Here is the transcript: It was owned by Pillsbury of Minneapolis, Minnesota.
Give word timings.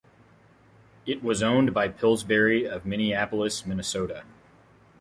It 1.05 1.21
was 1.21 1.43
owned 1.43 1.75
by 1.75 1.87
Pillsbury 1.87 2.67
of 2.67 2.87
Minneapolis, 2.87 3.67
Minnesota. 3.67 4.23